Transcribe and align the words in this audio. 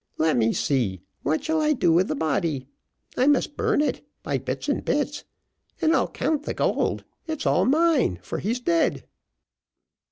Let 0.17 0.35
me 0.35 0.51
see, 0.51 1.03
what 1.21 1.43
shall 1.43 1.61
I 1.61 1.73
do 1.73 1.93
with 1.93 2.07
the 2.07 2.15
body? 2.15 2.65
I 3.15 3.27
must 3.27 3.55
burn 3.55 3.81
it, 3.81 4.03
by 4.23 4.39
bits 4.39 4.67
and 4.67 4.83
bits 4.83 5.25
and 5.79 5.95
I'll 5.95 6.07
count 6.09 6.41
the 6.41 6.55
gold 6.55 7.03
it's 7.27 7.45
all 7.45 7.65
mine, 7.65 8.17
for 8.23 8.39
he's 8.39 8.59
dead." 8.59 9.05